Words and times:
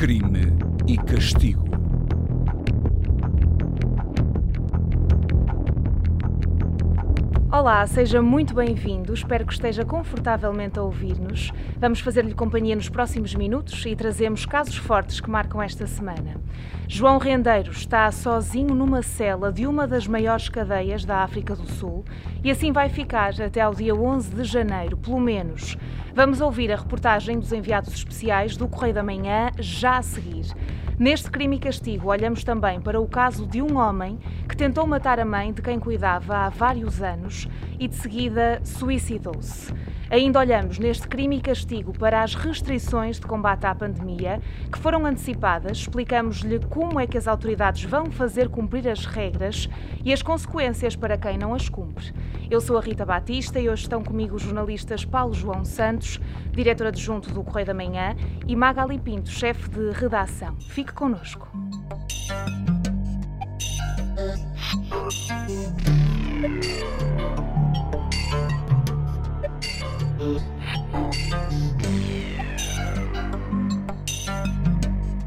Crime 0.00 0.56
e 0.88 0.96
Castigo. 0.96 1.68
Olá, 7.52 7.86
seja 7.86 8.22
muito 8.22 8.54
bem-vindo. 8.54 9.12
Espero 9.12 9.44
que 9.44 9.52
esteja 9.52 9.84
confortavelmente 9.84 10.78
a 10.78 10.82
ouvir-nos. 10.82 11.52
Vamos 11.76 12.00
fazer-lhe 12.00 12.32
companhia 12.32 12.74
nos 12.74 12.88
próximos 12.88 13.34
minutos 13.34 13.84
e 13.84 13.94
trazemos 13.94 14.46
casos 14.46 14.78
fortes 14.78 15.20
que 15.20 15.28
marcam 15.28 15.60
esta 15.60 15.86
semana. 15.86 16.40
João 16.88 17.18
Rendeiro 17.18 17.70
está 17.70 18.10
sozinho 18.10 18.74
numa 18.74 19.02
cela 19.02 19.52
de 19.52 19.66
uma 19.66 19.86
das 19.86 20.06
maiores 20.06 20.48
cadeias 20.48 21.04
da 21.04 21.18
África 21.18 21.54
do 21.54 21.66
Sul 21.66 22.06
e 22.42 22.50
assim 22.50 22.72
vai 22.72 22.88
ficar 22.88 23.38
até 23.38 23.60
ao 23.60 23.74
dia 23.74 23.94
11 23.94 24.34
de 24.34 24.44
janeiro, 24.44 24.96
pelo 24.96 25.20
menos. 25.20 25.76
Vamos 26.22 26.42
ouvir 26.42 26.70
a 26.70 26.76
reportagem 26.76 27.38
dos 27.38 27.50
enviados 27.50 27.94
especiais 27.94 28.54
do 28.54 28.68
Correio 28.68 28.92
da 28.92 29.02
Manhã 29.02 29.50
já 29.58 29.96
a 29.96 30.02
seguir. 30.02 30.54
Neste 30.98 31.30
crime 31.30 31.56
e 31.56 31.58
castigo, 31.58 32.10
olhamos 32.10 32.44
também 32.44 32.78
para 32.78 33.00
o 33.00 33.08
caso 33.08 33.46
de 33.46 33.62
um 33.62 33.78
homem 33.78 34.18
que 34.46 34.54
tentou 34.54 34.86
matar 34.86 35.18
a 35.18 35.24
mãe 35.24 35.50
de 35.50 35.62
quem 35.62 35.80
cuidava 35.80 36.36
há 36.36 36.50
vários 36.50 37.00
anos 37.00 37.48
e 37.78 37.88
de 37.88 37.94
seguida 37.94 38.60
suicidou-se. 38.62 39.72
Ainda 40.10 40.40
olhamos 40.40 40.76
neste 40.76 41.06
crime 41.06 41.36
e 41.36 41.40
castigo 41.40 41.96
para 41.96 42.24
as 42.24 42.34
restrições 42.34 43.20
de 43.20 43.26
combate 43.26 43.64
à 43.64 43.72
pandemia 43.72 44.40
que 44.70 44.76
foram 44.76 45.06
antecipadas, 45.06 45.78
explicamos-lhe 45.78 46.58
como 46.66 46.98
é 46.98 47.06
que 47.06 47.16
as 47.16 47.28
autoridades 47.28 47.84
vão 47.84 48.06
fazer 48.06 48.48
cumprir 48.48 48.88
as 48.88 49.06
regras 49.06 49.68
e 50.04 50.12
as 50.12 50.20
consequências 50.20 50.96
para 50.96 51.16
quem 51.16 51.38
não 51.38 51.54
as 51.54 51.68
cumpre. 51.68 52.12
Eu 52.50 52.60
sou 52.60 52.76
a 52.76 52.80
Rita 52.80 53.06
Batista 53.06 53.60
e 53.60 53.68
hoje 53.68 53.82
estão 53.82 54.02
comigo 54.02 54.34
os 54.34 54.42
jornalistas 54.42 55.04
Paulo 55.04 55.32
João 55.32 55.64
Santos, 55.64 56.18
diretor 56.50 56.88
adjunto 56.88 57.32
do 57.32 57.44
Correio 57.44 57.68
da 57.68 57.74
Manhã, 57.74 58.16
e 58.48 58.56
Magali 58.56 58.98
Pinto, 58.98 59.30
chefe 59.30 59.70
de 59.70 59.92
redação. 59.92 60.56
Fique 60.58 60.92
connosco. 60.92 61.48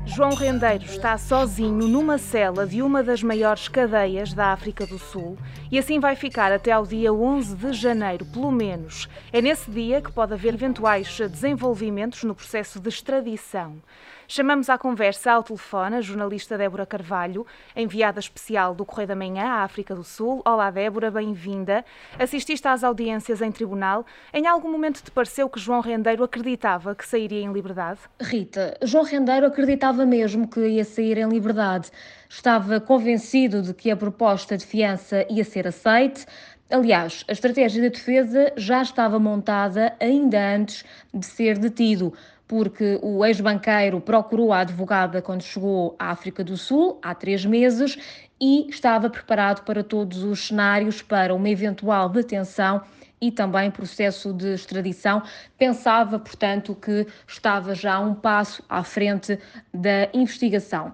João 0.06 0.36
Rendeiro 0.36 0.86
está 0.86 1.18
sozinho 1.18 1.88
numa 1.88 2.20
cela 2.20 2.68
de 2.68 2.84
uma 2.84 3.02
das 3.02 3.24
maiores 3.24 3.68
cadeias 3.68 4.32
da 4.34 4.52
África 4.52 4.86
do 4.86 5.00
Sul 5.00 5.36
e 5.72 5.80
assim 5.80 6.00
vai 6.00 6.16
ficar 6.16 6.52
até 6.52 6.72
ao 6.72 6.86
dia 6.86 7.12
11 7.12 7.56
de 7.56 7.74
janeiro, 7.74 8.24
pelo 8.26 8.52
menos. 8.52 9.10
É 9.32 9.42
nesse 9.42 9.72
dia 9.72 10.00
que 10.00 10.12
pode 10.12 10.34
haver 10.34 10.54
eventuais 10.54 11.18
desenvolvimentos 11.18 12.24
no 12.24 12.36
processo 12.36 12.80
de 12.80 12.90
extradição. 12.90 13.82
Chamamos 14.28 14.70
à 14.70 14.78
conversa 14.78 15.34
ao 15.34 15.44
telefone 15.44 15.98
a 15.98 16.02
jornalista 16.02 16.58
Débora 16.58 16.86
Carvalho, 16.86 17.46
enviada 17.76 18.20
especial 18.20 18.74
do 18.74 18.86
Correio 18.86 19.10
da 19.10 19.16
Manhã 19.16 19.44
à 19.44 19.64
África 19.64 19.94
do 19.94 20.04
Sul. 20.04 20.42
Olá, 20.46 20.72
Débora, 20.72 21.12
bem-vinda. 21.12 21.84
Assististe 22.18 22.66
às 22.68 22.84
audiências 22.84 23.42
em 23.42 23.52
tribunal. 23.52 24.06
Em 24.34 24.48
algum 24.48 24.72
momento 24.72 25.04
te 25.04 25.12
pareceu 25.12 25.50
que 25.50 25.60
João 25.60 25.82
Rendeiro 25.82 26.24
acreditava 26.24 26.96
que 26.96 27.06
sairia 27.06 27.42
em 27.42 27.52
liberdade? 27.52 28.00
Rita, 28.22 28.78
João 28.82 29.04
Rendeiro 29.04 29.46
acreditava 29.46 30.06
mesmo 30.06 30.48
que 30.48 30.62
ia 30.62 30.86
sair 30.86 31.18
em 31.18 31.28
liberdade. 31.28 31.92
Estava 32.30 32.80
convencido 32.80 33.62
de 33.62 33.74
que 33.74 33.92
a 33.92 33.98
proposta 33.98 34.58
de 34.58 34.66
fiança 34.66 35.26
ia 35.30 35.44
ser 35.44 35.68
aceite. 35.68 36.26
Aliás, 36.70 37.24
a 37.28 37.34
estratégia 37.34 37.82
de 37.82 37.90
defesa 37.90 38.52
já 38.56 38.82
estava 38.82 39.20
montada 39.20 39.94
ainda 40.00 40.40
antes 40.56 40.84
de 41.14 41.26
ser 41.26 41.58
detido 41.60 42.14
porque 42.54 43.00
o 43.02 43.26
ex-banqueiro 43.26 44.00
procurou 44.00 44.54
a 44.54 44.59
advogada 44.59 45.23
quando 45.23 45.42
chegou 45.42 45.96
à 45.98 46.12
África 46.12 46.44
do 46.44 46.56
Sul, 46.56 47.00
há 47.02 47.16
três 47.16 47.44
meses, 47.44 47.98
e 48.40 48.69
estava 48.69 49.09
preparado 49.09 49.64
para 49.66 49.84
todos 49.84 50.24
os 50.24 50.50
cenários 50.50 51.02
para 51.02 51.34
uma 51.34 51.50
eventual 51.50 52.09
detenção 52.09 52.84
e 53.19 53.31
também 53.31 53.72
processo 53.72 54.31
de 54.31 54.53
extradição. 54.53 55.24
Pensava, 55.58 56.19
portanto, 56.19 56.75
que 56.75 57.08
estava 57.28 57.74
já 57.74 58.00
um 58.00 58.14
passo 58.14 58.64
à 58.70 58.84
frente 58.84 59.40
da 59.74 60.08
investigação. 60.14 60.94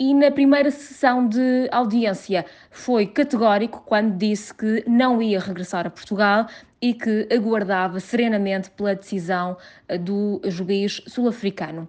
E 0.00 0.14
na 0.14 0.30
primeira 0.30 0.70
sessão 0.70 1.28
de 1.28 1.68
audiência 1.70 2.46
foi 2.70 3.06
categórico 3.06 3.82
quando 3.84 4.16
disse 4.16 4.54
que 4.54 4.82
não 4.88 5.20
ia 5.20 5.38
regressar 5.38 5.86
a 5.86 5.90
Portugal 5.90 6.46
e 6.84 6.92
que 6.92 7.26
aguardava 7.34 7.98
serenamente 7.98 8.68
pela 8.68 8.94
decisão 8.94 9.56
eh, 9.88 9.96
do 9.96 10.38
juiz 10.44 11.00
sul-africano 11.06 11.88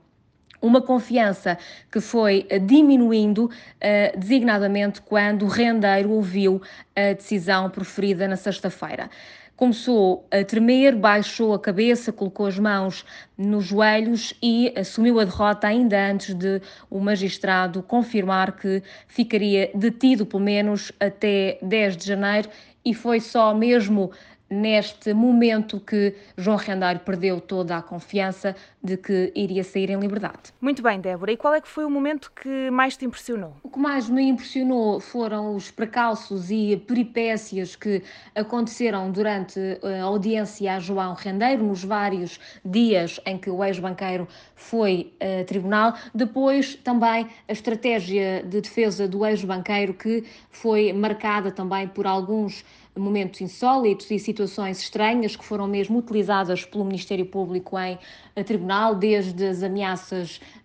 uma 0.61 0.81
confiança 0.81 1.59
que 1.91 1.99
foi 1.99 2.47
eh, 2.49 2.57
diminuindo, 2.57 3.45
uh, 3.45 4.17
designadamente 4.17 4.99
quando 4.99 5.43
o 5.43 5.47
rendeiro 5.47 6.09
ouviu 6.09 6.59
a 6.95 7.13
decisão 7.13 7.69
proferida 7.69 8.27
na 8.27 8.35
sexta-feira. 8.35 9.07
Começou 9.55 10.27
a 10.31 10.43
tremer, 10.43 10.95
baixou 10.95 11.53
a 11.53 11.59
cabeça, 11.59 12.11
colocou 12.11 12.47
as 12.47 12.57
mãos 12.57 13.05
nos 13.37 13.65
joelhos 13.65 14.33
e 14.41 14.73
assumiu 14.75 15.19
a 15.19 15.23
derrota 15.23 15.67
ainda 15.67 16.11
antes 16.11 16.33
de 16.33 16.61
o 16.89 16.99
magistrado 16.99 17.83
confirmar 17.83 18.53
que 18.53 18.81
ficaria 19.07 19.69
detido 19.75 20.25
pelo 20.25 20.43
menos 20.43 20.91
até 20.99 21.59
10 21.61 21.97
de 21.97 22.07
janeiro 22.07 22.49
e 22.83 22.93
foi 22.93 23.19
só 23.19 23.53
mesmo 23.53 24.11
neste 24.49 25.13
momento 25.13 25.79
que 25.79 26.15
João 26.37 26.57
Rendário 26.57 27.01
perdeu 27.01 27.41
toda 27.41 27.77
a 27.77 27.81
confiança 27.81 28.55
de 28.83 28.97
que 28.97 29.31
iria 29.35 29.63
sair 29.63 29.89
em 29.89 29.99
liberdade. 29.99 30.53
Muito 30.61 30.83
bem, 30.83 30.99
Débora. 30.99 31.31
E 31.31 31.37
qual 31.37 31.53
é 31.55 31.61
que 31.61 31.67
foi 31.67 31.85
o 31.85 31.89
momento 31.89 32.31
que 32.31 32.69
mais 32.69 32.95
te 32.95 33.05
impressionou? 33.05 33.55
O 33.63 33.69
que 33.69 33.79
mais 33.79 34.09
me 34.09 34.23
impressionou 34.23 34.99
foram 34.99 35.55
os 35.55 35.71
precalços 35.71 36.51
e 36.51 36.77
peripécias 36.87 37.75
que 37.75 38.03
aconteceram 38.35 39.11
durante 39.11 39.59
a 39.83 40.03
audiência 40.03 40.75
a 40.75 40.79
João 40.79 41.13
Rendeiro, 41.13 41.63
nos 41.63 41.83
vários 41.83 42.39
dias 42.63 43.19
em 43.25 43.37
que 43.37 43.49
o 43.49 43.63
ex-banqueiro 43.63 44.27
foi 44.55 45.13
a 45.19 45.43
tribunal. 45.43 45.95
Depois, 46.13 46.75
também 46.75 47.27
a 47.47 47.51
estratégia 47.51 48.43
de 48.43 48.61
defesa 48.61 49.07
do 49.07 49.25
ex-banqueiro, 49.25 49.93
que 49.93 50.23
foi 50.49 50.93
marcada 50.93 51.51
também 51.51 51.87
por 51.87 52.05
alguns 52.05 52.63
momentos 52.97 53.41
insólitos 53.41 54.09
e 54.09 54.17
situações 54.17 54.79
estranhas 54.79 55.35
que 55.35 55.43
foram 55.43 55.67
mesmo 55.67 55.99
utilizadas 55.99 56.63
pelo 56.65 56.85
Ministério 56.85 57.25
Público 57.25 57.77
em 57.77 57.97
tribunal, 58.43 58.95
desde 58.95 59.45
as 59.45 59.63
ameaças 59.63 60.39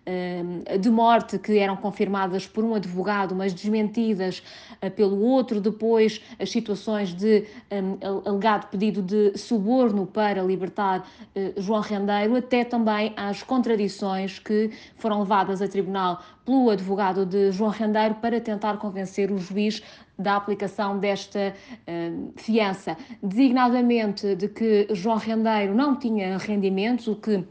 de 0.79 0.89
morte 0.89 1.37
que 1.37 1.57
eram 1.57 1.75
confirmadas 1.75 2.47
por 2.47 2.63
um 2.63 2.75
advogado, 2.75 3.35
mas 3.35 3.53
desmentidas 3.53 4.43
eh, 4.81 4.89
pelo 4.89 5.21
outro, 5.21 5.61
depois 5.61 6.21
as 6.39 6.51
situações 6.51 7.13
de 7.13 7.45
um, 7.71 8.27
alegado 8.27 8.69
pedido 8.69 9.01
de 9.01 9.37
suborno 9.37 10.05
para 10.05 10.41
libertar 10.41 11.05
João 11.57 11.81
Rendeiro, 11.81 12.35
até 12.35 12.63
também 12.63 13.13
às 13.15 13.43
contradições 13.43 14.39
que 14.39 14.71
foram 14.95 15.19
levadas 15.19 15.61
a 15.61 15.67
tribunal 15.67 16.21
pelo 16.45 16.69
advogado 16.69 17.25
de 17.25 17.51
João 17.51 17.71
Rendeiro 17.71 18.15
para 18.15 18.39
tentar 18.41 18.77
convencer 18.77 19.31
o 19.31 19.37
juiz 19.37 19.81
da 20.17 20.35
aplicação 20.35 20.99
desta 20.99 21.53
fiança, 22.35 22.97
designadamente 23.23 24.35
de 24.35 24.47
que 24.47 24.87
João 24.91 25.17
Rendeiro 25.17 25.73
não 25.73 25.95
tinha 25.95 26.37
rendimentos, 26.37 27.07
o 27.07 27.15
que 27.15 27.43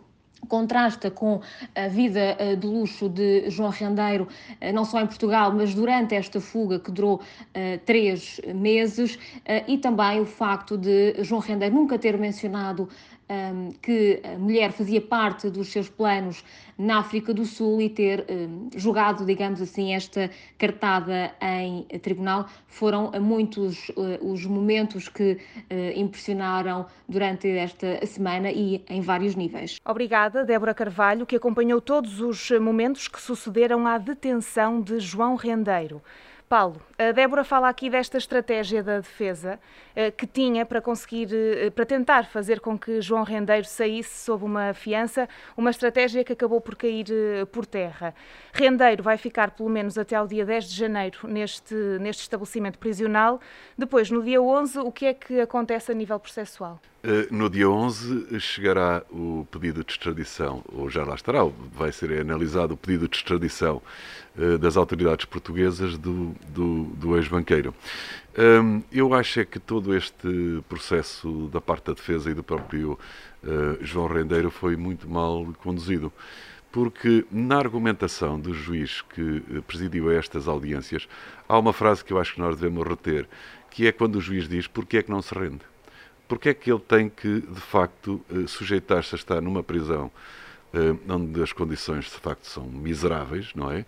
contrasta 0.48 1.10
com 1.10 1.40
a 1.74 1.88
vida 1.88 2.36
eh, 2.38 2.56
de 2.56 2.66
luxo 2.66 3.08
de 3.08 3.48
João 3.50 3.70
Rendeiro, 3.70 4.28
eh, 4.60 4.72
não 4.72 4.84
só 4.84 5.00
em 5.00 5.06
Portugal, 5.06 5.52
mas 5.52 5.74
durante 5.74 6.14
esta 6.14 6.40
fuga 6.40 6.78
que 6.78 6.90
durou 6.90 7.16
uh, 7.16 7.78
três 7.84 8.40
meses, 8.54 9.18
e 9.66 9.78
também 9.78 10.20
o 10.20 10.26
facto 10.26 10.76
de 10.76 11.22
João 11.22 11.40
Rendeiro 11.40 11.74
nunca 11.74 11.98
ter 11.98 12.16
mencionado 12.18 12.88
um, 13.30 13.70
que 13.80 14.20
a 14.24 14.36
mulher 14.36 14.72
fazia 14.72 15.00
parte 15.00 15.48
dos 15.48 15.68
seus 15.68 15.88
planos 15.88 16.44
na 16.76 16.98
África 16.98 17.32
do 17.32 17.44
Sul 17.44 17.80
e 17.80 17.88
ter 17.88 18.26
um, 18.28 18.68
jogado, 18.74 19.24
digamos 19.24 19.62
assim, 19.62 19.94
esta 19.94 20.30
cartada 20.58 21.32
em 21.40 21.84
tribunal. 22.00 22.46
Foram 22.66 23.12
muitos 23.20 23.90
uh, 23.90 24.18
os 24.20 24.44
momentos 24.44 25.08
que 25.08 25.32
uh, 25.32 25.38
impressionaram 25.94 26.86
durante 27.08 27.48
esta 27.48 28.04
semana 28.04 28.50
e 28.50 28.82
em 28.88 29.00
vários 29.00 29.36
níveis. 29.36 29.78
Obrigada, 29.84 30.44
Débora 30.44 30.74
Carvalho, 30.74 31.24
que 31.24 31.36
acompanhou 31.36 31.80
todos 31.80 32.20
os 32.20 32.50
momentos 32.58 33.06
que 33.06 33.20
sucederam 33.20 33.86
à 33.86 33.96
detenção 33.96 34.80
de 34.80 34.98
João 34.98 35.36
Rendeiro. 35.36 36.02
Paulo, 36.50 36.82
a 36.98 37.12
Débora 37.12 37.44
fala 37.44 37.68
aqui 37.68 37.88
desta 37.88 38.18
estratégia 38.18 38.82
da 38.82 38.98
defesa 38.98 39.60
eh, 39.94 40.10
que 40.10 40.26
tinha 40.26 40.66
para 40.66 40.80
conseguir, 40.80 41.28
eh, 41.32 41.70
para 41.70 41.86
tentar 41.86 42.24
fazer 42.24 42.58
com 42.58 42.76
que 42.76 43.00
João 43.00 43.22
Rendeiro 43.22 43.64
saísse 43.64 44.24
sob 44.24 44.44
uma 44.44 44.74
fiança, 44.74 45.28
uma 45.56 45.70
estratégia 45.70 46.24
que 46.24 46.32
acabou 46.32 46.60
por 46.60 46.74
cair 46.74 47.06
eh, 47.08 47.44
por 47.44 47.64
terra. 47.64 48.12
Rendeiro 48.52 49.00
vai 49.00 49.16
ficar 49.16 49.52
pelo 49.52 49.68
menos 49.68 49.96
até 49.96 50.16
ao 50.16 50.26
dia 50.26 50.44
10 50.44 50.70
de 50.70 50.76
janeiro 50.76 51.20
neste, 51.22 51.72
neste 52.00 52.22
estabelecimento 52.22 52.80
prisional. 52.80 53.40
Depois, 53.78 54.10
no 54.10 54.20
dia 54.20 54.42
11, 54.42 54.80
o 54.80 54.90
que 54.90 55.06
é 55.06 55.14
que 55.14 55.40
acontece 55.40 55.92
a 55.92 55.94
nível 55.94 56.18
processual? 56.18 56.80
Eh, 57.02 57.28
no 57.30 57.48
dia 57.48 57.66
11 57.66 58.38
chegará 58.40 59.02
o 59.10 59.46
pedido 59.50 59.82
de 59.82 59.90
extradição, 59.90 60.62
ou 60.70 60.90
já 60.90 61.02
lá 61.02 61.14
estará, 61.14 61.40
vai 61.72 61.90
ser 61.92 62.20
analisado 62.20 62.74
o 62.74 62.76
pedido 62.76 63.08
de 63.08 63.16
extradição 63.16 63.80
eh, 64.38 64.58
das 64.58 64.76
autoridades 64.76 65.24
portuguesas 65.24 65.96
do, 65.96 66.34
do, 66.48 66.84
do 66.94 67.16
ex-banqueiro. 67.16 67.74
Hum, 68.38 68.82
eu 68.92 69.14
acho 69.14 69.40
é 69.40 69.46
que 69.46 69.58
todo 69.58 69.96
este 69.96 70.62
processo 70.68 71.48
da 71.50 71.60
parte 71.60 71.86
da 71.86 71.94
defesa 71.94 72.30
e 72.30 72.34
do 72.34 72.42
próprio 72.42 72.98
eh, 73.42 73.78
João 73.80 74.06
Rendeiro 74.06 74.50
foi 74.50 74.76
muito 74.76 75.08
mal 75.08 75.46
conduzido 75.62 76.12
porque 76.70 77.24
na 77.32 77.56
argumentação 77.56 78.38
do 78.38 78.52
juiz 78.52 79.02
que 79.02 79.42
presidiu 79.66 80.10
estas 80.12 80.46
audiências 80.46 81.08
há 81.48 81.58
uma 81.58 81.72
frase 81.72 82.04
que 82.04 82.12
eu 82.12 82.18
acho 82.20 82.34
que 82.34 82.40
nós 82.40 82.56
devemos 82.56 82.86
reter, 82.86 83.26
que 83.70 83.86
é 83.86 83.92
quando 83.92 84.16
o 84.16 84.20
juiz 84.20 84.46
diz 84.46 84.66
porque 84.66 84.98
é 84.98 85.02
que 85.02 85.10
não 85.10 85.22
se 85.22 85.34
rende 85.34 85.62
porque 86.30 86.50
é 86.50 86.54
que 86.54 86.70
ele 86.70 86.78
tem 86.78 87.08
que, 87.08 87.40
de 87.40 87.60
facto, 87.60 88.20
eh, 88.30 88.46
sujeitar-se 88.46 89.16
a 89.16 89.18
estar 89.18 89.40
numa 89.40 89.64
prisão 89.64 90.12
eh, 90.72 90.94
onde 91.08 91.42
as 91.42 91.52
condições, 91.52 92.04
de 92.04 92.18
facto, 92.20 92.46
são 92.46 92.66
miseráveis, 92.66 93.50
não 93.52 93.68
é? 93.68 93.84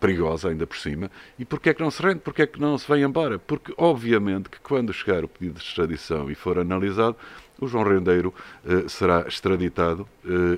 Perigosa 0.00 0.48
ainda 0.48 0.66
por 0.66 0.78
cima. 0.78 1.10
E 1.38 1.44
porquê 1.44 1.68
é 1.68 1.74
que 1.74 1.82
não 1.82 1.90
se 1.90 2.02
rende? 2.02 2.20
Porquê 2.20 2.42
é 2.42 2.46
que 2.46 2.58
não 2.58 2.78
se 2.78 2.90
vem 2.90 3.02
embora? 3.02 3.38
Porque, 3.38 3.74
obviamente, 3.76 4.48
que 4.48 4.58
quando 4.60 4.90
chegar 4.90 5.22
o 5.22 5.28
pedido 5.28 5.58
de 5.58 5.64
extradição 5.66 6.30
e 6.30 6.34
for 6.34 6.58
analisado, 6.58 7.14
o 7.60 7.68
João 7.68 7.84
Rendeiro 7.84 8.32
uh, 8.64 8.88
será 8.88 9.26
extraditado 9.28 10.08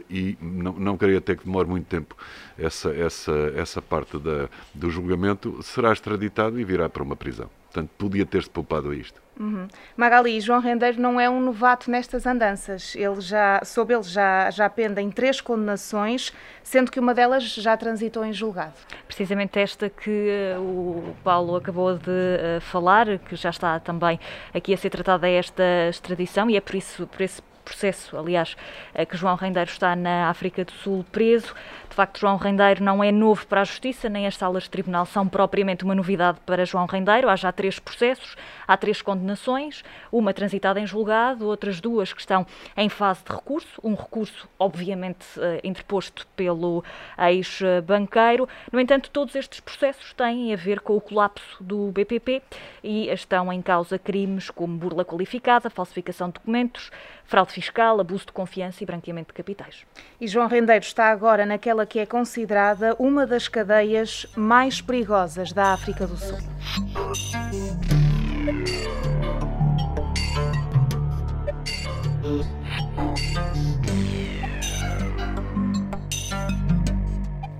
e 0.09 0.39
não, 0.41 0.73
não 0.75 0.97
queria 0.97 1.21
ter 1.21 1.37
que 1.37 1.45
demore 1.45 1.69
muito 1.69 1.87
tempo 1.87 2.17
essa, 2.57 2.91
essa, 2.95 3.53
essa 3.57 3.83
parte 3.83 4.19
da, 4.19 4.49
do 4.73 4.89
julgamento, 4.89 5.61
será 5.63 5.93
extraditado 5.93 6.59
e 6.61 6.65
virá 6.65 6.89
para 6.89 7.03
uma 7.03 7.17
prisão. 7.17 7.51
Portanto, 7.75 7.91
podia 7.99 8.25
ter-se 8.25 8.49
poupado 8.49 8.91
a 8.91 8.95
isto. 8.95 9.21
Uhum. 9.39 9.67
Magali, 9.97 10.41
João 10.41 10.61
Rendeiro 10.61 11.01
não 11.01 11.21
é 11.21 11.29
um 11.29 11.41
novato 11.41 11.91
nestas 11.91 12.25
andanças. 12.25 12.95
Ele 12.95 13.21
já, 13.21 13.61
sob 13.65 13.93
ele 13.93 14.05
já, 14.05 14.49
já 14.53 14.71
pendem 14.71 15.11
três 15.11 15.41
condenações, 15.41 16.33
sendo 16.63 16.89
que 16.89 17.01
uma 17.01 17.13
delas 17.13 17.43
já 17.43 17.77
transitou 17.77 18.25
em 18.25 18.33
julgado. 18.33 18.75
Precisamente 19.09 19.59
esta 19.59 19.91
que 19.91 20.55
uh, 20.57 20.61
o 20.61 21.17
Paulo 21.25 21.57
acabou 21.57 21.99
de 21.99 22.11
uh, 22.11 22.61
falar, 22.61 23.19
que 23.19 23.35
já 23.35 23.51
está 23.51 23.81
também 23.81 24.21
aqui 24.55 24.73
a 24.73 24.77
ser 24.77 24.91
tratada 24.91 25.29
esta 25.29 25.65
extradição, 25.91 26.49
e 26.49 26.57
é 26.57 26.61
por 26.61 26.77
isso, 26.77 27.05
por 27.09 27.21
esse 27.21 27.43
processo, 27.65 28.17
aliás, 28.17 28.57
uh, 28.95 29.07
que 29.07 29.17
João 29.17 29.35
Rendeiro 29.35 29.71
está 29.71 29.97
na 29.97 30.29
África 30.29 30.65
do 30.65 30.73
Sul 30.73 31.05
preso. 31.11 31.55
De 31.95 31.97
facto, 31.97 32.19
João 32.19 32.37
Rendeiro 32.37 32.83
não 32.83 33.05
é 33.05 33.13
novo 33.13 33.47
para 33.47 33.61
a 33.61 33.65
Justiça, 33.65 34.09
nem 34.09 34.27
as 34.27 34.37
salas 34.37 34.65
de 34.65 34.71
tribunal 34.71 35.07
são 35.07 35.29
propriamente 35.29 35.85
uma 35.85 35.95
novidade 35.95 36.39
para 36.45 36.65
João 36.65 36.87
Rendeiro. 36.87 37.29
Há 37.29 37.37
já 37.37 37.53
três 37.53 37.79
processos, 37.79 38.37
há 38.67 38.77
três 38.77 39.01
condenações, 39.01 39.85
uma 40.11 40.35
transitada 40.35 40.81
em 40.81 40.87
julgado, 40.89 41.47
outras 41.47 41.81
duas 41.81 42.13
que 42.13 42.19
estão 42.19 42.45
em 42.77 42.89
fase 42.89 43.21
de 43.25 43.33
recurso. 43.33 43.81
Um 43.85 43.95
recurso, 43.95 44.49
obviamente, 44.59 45.25
eh, 45.39 45.61
interposto 45.63 46.27
pelo 46.35 46.83
ex-banqueiro. 47.17 48.49
No 48.73 48.81
entanto, 48.81 49.09
todos 49.11 49.37
estes 49.37 49.61
processos 49.61 50.13
têm 50.15 50.53
a 50.53 50.57
ver 50.57 50.81
com 50.81 50.97
o 50.97 51.01
colapso 51.01 51.63
do 51.63 51.93
BPP 51.93 52.43
e 52.83 53.09
estão 53.09 53.53
em 53.53 53.63
causa 53.63 54.01
crimes 54.01 54.51
como 54.51 54.77
burla 54.77 55.05
qualificada, 55.05 55.71
falsificação 55.71 56.27
de 56.27 56.35
documentos, 56.35 56.91
fraude 57.25 57.53
fiscal, 57.55 58.01
abuso 58.01 58.27
de 58.27 58.33
confiança 58.33 58.83
e 58.83 58.87
branqueamento 58.87 59.29
de 59.29 59.35
capitais. 59.35 59.87
E 60.21 60.27
João 60.27 60.49
Rendeiro 60.49 60.85
está 60.85 61.11
agora 61.11 61.47
naquela 61.47 61.87
que 61.87 62.01
é 62.01 62.07
considerada 62.07 62.97
uma 62.99 63.25
das 63.25 63.47
cadeias 63.47 64.27
mais 64.37 64.81
perigosas 64.81 65.53
da 65.53 65.73
África 65.73 66.07
do 66.07 66.17
Sul. 66.17 66.39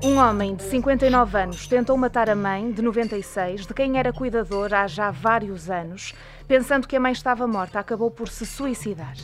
Um 0.03 0.19
homem 0.19 0.55
de 0.55 0.63
59 0.65 1.39
anos 1.39 1.67
tentou 1.67 1.97
matar 1.97 2.29
a 2.29 2.35
mãe, 2.35 2.71
de 2.71 2.83
96, 2.83 3.67
de 3.67 3.73
quem 3.73 3.99
era 3.99 4.13
cuidador 4.13 4.75
há 4.75 4.87
já 4.87 5.11
vários 5.11 5.71
anos. 5.71 6.13
Pensando 6.47 6.87
que 6.87 6.97
a 6.97 7.01
mãe 7.01 7.13
estava 7.13 7.47
morta, 7.47 7.79
acabou 7.79 8.11
por 8.11 8.29
se 8.29 8.45
suicidar. 8.45 9.15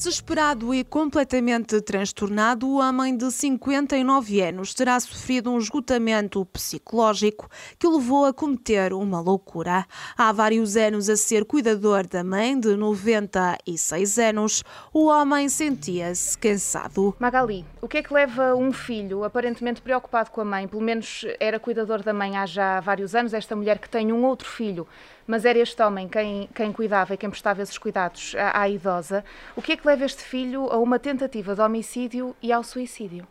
Desesperado 0.00 0.72
e 0.72 0.82
completamente 0.82 1.78
transtornado, 1.82 2.66
o 2.66 2.78
homem 2.78 3.14
de 3.14 3.30
59 3.30 4.40
anos 4.40 4.72
terá 4.72 4.98
sofrido 4.98 5.52
um 5.52 5.58
esgotamento 5.58 6.42
psicológico 6.46 7.50
que 7.78 7.86
o 7.86 7.98
levou 7.98 8.24
a 8.24 8.32
cometer 8.32 8.94
uma 8.94 9.20
loucura. 9.20 9.84
Há 10.16 10.32
vários 10.32 10.74
anos 10.74 11.10
a 11.10 11.18
ser 11.18 11.44
cuidador 11.44 12.06
da 12.06 12.24
mãe, 12.24 12.58
de 12.58 12.74
96 12.76 14.18
anos, 14.18 14.64
o 14.90 15.04
homem 15.04 15.50
sentia-se 15.50 16.38
cansado. 16.38 17.14
Magali, 17.18 17.66
o 17.82 17.86
que 17.86 17.98
é 17.98 18.02
que 18.02 18.14
leva 18.14 18.54
um 18.54 18.72
filho 18.72 19.22
aparentemente 19.22 19.82
preocupado 19.82 20.30
com 20.30 20.40
a 20.40 20.44
mãe, 20.46 20.66
pelo 20.66 20.80
menos 20.80 21.26
era 21.38 21.60
cuidador 21.60 22.02
da 22.02 22.14
mãe 22.14 22.38
há 22.38 22.46
já 22.46 22.80
vários 22.80 23.14
anos, 23.14 23.34
esta 23.34 23.54
mulher 23.54 23.78
que 23.78 23.90
tem 23.90 24.10
um 24.14 24.24
outro 24.24 24.48
filho, 24.48 24.88
mas 25.26 25.44
era 25.44 25.58
este 25.58 25.80
homem 25.80 26.08
quem, 26.08 26.48
quem 26.54 26.72
cuidava 26.72 27.14
e 27.14 27.16
quem 27.16 27.30
prestava 27.30 27.62
esses 27.62 27.78
cuidados 27.78 28.34
à, 28.36 28.62
à 28.62 28.68
idosa. 28.68 29.24
O 29.54 29.62
que 29.62 29.72
é 29.72 29.76
que 29.76 29.89
leva 29.90 30.04
este 30.04 30.22
filho 30.22 30.68
a 30.70 30.78
uma 30.78 31.00
tentativa 31.00 31.52
de 31.52 31.60
homicídio 31.60 32.36
e 32.40 32.52
ao 32.52 32.62
suicídio? 32.62 33.26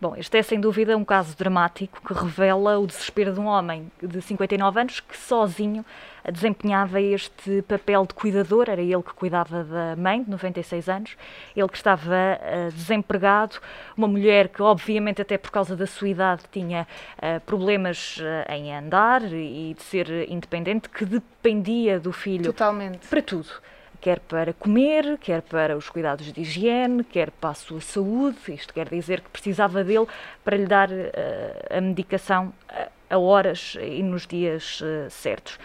Bom, 0.00 0.14
este 0.16 0.38
é 0.38 0.42
sem 0.44 0.60
dúvida 0.60 0.96
um 0.96 1.04
caso 1.04 1.36
dramático 1.36 2.00
que 2.06 2.14
revela 2.14 2.78
o 2.78 2.86
desespero 2.86 3.32
de 3.32 3.40
um 3.40 3.46
homem 3.46 3.90
de 4.00 4.22
59 4.22 4.80
anos 4.80 5.00
que 5.00 5.16
sozinho 5.16 5.84
desempenhava 6.32 7.00
este 7.00 7.62
papel 7.62 8.06
de 8.06 8.14
cuidador, 8.14 8.66
era 8.68 8.80
ele 8.80 9.02
que 9.02 9.12
cuidava 9.12 9.64
da 9.64 9.96
mãe, 9.96 10.22
de 10.22 10.30
96 10.30 10.88
anos, 10.88 11.16
ele 11.56 11.68
que 11.68 11.76
estava 11.76 12.14
uh, 12.14 12.70
desempregado, 12.70 13.56
uma 13.96 14.06
mulher 14.06 14.48
que, 14.48 14.62
obviamente, 14.62 15.20
até 15.20 15.36
por 15.36 15.50
causa 15.50 15.74
da 15.74 15.86
sua 15.86 16.08
idade, 16.08 16.44
tinha 16.52 16.86
uh, 17.18 17.40
problemas 17.40 18.18
uh, 18.18 18.52
em 18.52 18.72
andar 18.72 19.20
e 19.24 19.74
de 19.74 19.82
ser 19.82 20.30
independente, 20.30 20.88
que 20.88 21.04
dependia 21.04 21.98
do 21.98 22.12
filho 22.12 22.44
Totalmente. 22.44 23.08
para 23.08 23.20
tudo 23.20 23.48
quer 24.04 24.20
para 24.20 24.52
comer, 24.52 25.16
quer 25.16 25.40
para 25.40 25.74
os 25.78 25.88
cuidados 25.88 26.30
de 26.30 26.42
higiene, 26.42 27.02
quer 27.04 27.30
para 27.30 27.50
a 27.50 27.54
sua 27.54 27.80
saúde. 27.80 28.36
Isto 28.48 28.74
quer 28.74 28.86
dizer 28.86 29.22
que 29.22 29.30
precisava 29.30 29.82
dele 29.82 30.06
para 30.44 30.58
lhe 30.58 30.66
dar 30.66 30.90
uh, 30.90 30.94
a 31.70 31.80
medicação 31.80 32.52
a, 32.68 33.14
a, 33.14 33.18
horas 33.18 33.78
e 33.80 34.02
nos 34.02 34.26
dias 34.26 34.82
uh, 34.82 35.08
certos. 35.08 35.58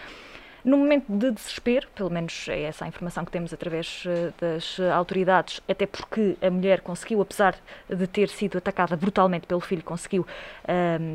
No 0.64 0.78
momento 0.78 1.04
de 1.12 1.30
desespero, 1.32 1.86
pelo 1.94 2.08
menos 2.08 2.48
é 2.48 2.62
essa 2.62 2.86
a 2.86 2.88
informação 2.88 3.26
que 3.26 3.30
temos 3.30 3.52
através 3.52 4.06
uh, 4.06 4.32
das 4.40 4.80
autoridades, 4.80 5.60
até 5.68 5.86
porque 5.86 6.34
a 6.40 6.50
mulher 6.50 6.80
conseguiu, 6.80 7.20
apesar 7.20 7.56
de 7.90 8.06
ter 8.06 8.30
sido 8.30 8.56
atacada 8.56 8.96
brutalmente 8.96 9.46
pelo 9.46 9.60
filho, 9.60 9.82
conseguiu 9.82 10.26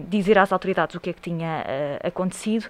dizer 0.08 0.38
às 0.38 0.52
autoridades 0.52 0.96
o 0.96 1.00
que 1.00 1.10
é 1.10 1.14
que 1.14 1.22
tinha 1.22 1.66
acontecido 2.04 2.70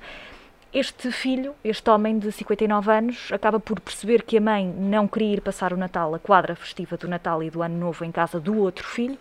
este 0.76 1.10
filho, 1.10 1.56
este 1.64 1.90
homem 1.90 2.20
de 2.20 2.30
59 2.34 2.92
anos, 2.92 3.30
acaba 3.32 3.62
por 3.62 3.80
perceber 3.80 4.24
que 4.24 4.38
a 4.38 4.42
mãe 4.42 4.68
não 4.68 5.08
queria 5.08 5.36
ir 5.36 5.42
passar 5.42 5.72
o 5.72 5.78
Natal, 5.78 6.14
a 6.14 6.20
quadra 6.20 6.54
festiva 6.54 6.98
do 6.98 7.08
Natal 7.08 7.42
e 7.42 7.50
do 7.50 7.64
Ano 7.64 7.78
Novo, 7.78 8.04
em 8.04 8.12
casa 8.12 8.42
do 8.42 8.58
outro 8.58 8.86
filho, 8.86 9.18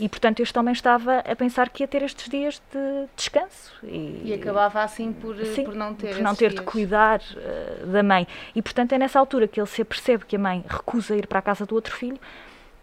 e 0.00 0.08
portanto 0.08 0.40
este 0.40 0.58
homem 0.58 0.72
estava 0.72 1.20
a 1.20 1.36
pensar 1.36 1.68
que 1.68 1.84
ia 1.84 1.86
ter 1.86 2.02
estes 2.02 2.28
dias 2.28 2.60
de 2.72 3.06
descanso. 3.14 3.72
E, 3.84 4.22
e 4.24 4.34
acabava 4.34 4.82
assim 4.82 5.12
por, 5.12 5.36
sim, 5.36 5.62
por 5.62 5.76
não 5.76 5.94
ter 5.94 6.16
por 6.16 6.22
não 6.22 6.34
ter 6.34 6.50
dias. 6.50 6.60
de 6.60 6.66
cuidar 6.66 7.20
uh, 7.20 7.86
da 7.86 8.02
mãe. 8.02 8.26
E 8.52 8.60
portanto 8.60 8.92
é 8.92 8.98
nessa 8.98 9.20
altura 9.20 9.46
que 9.46 9.60
ele 9.60 9.68
se 9.68 9.82
apercebe 9.82 10.26
que 10.26 10.34
a 10.34 10.38
mãe 10.40 10.64
recusa 10.68 11.14
ir 11.14 11.28
para 11.28 11.38
a 11.38 11.42
casa 11.42 11.64
do 11.64 11.76
outro 11.76 11.94
filho 11.94 12.18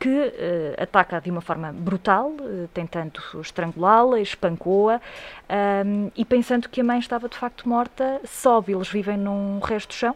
que 0.03 0.10
uh, 0.10 0.83
ataca 0.83 1.22
de 1.22 1.31
uma 1.31 1.39
forma 1.39 1.72
brutal, 1.72 2.31
uh, 2.31 2.67
tentando 2.74 3.22
estrangulá-la, 3.39 4.19
espancou-a, 4.19 5.00
um, 5.86 6.12
e 6.13 6.25
pensando 6.25 6.67
que 6.67 6.81
a 6.81 6.83
mãe 6.83 7.00
estava 7.00 7.29
de 7.29 7.38
facto 7.38 7.69
morta, 7.69 8.19
sobe. 8.25 8.74
Eles 8.74 8.89
vivem 8.89 9.15
num 9.17 9.60
resto 9.60 9.91
de 9.91 9.95
chão. 9.95 10.13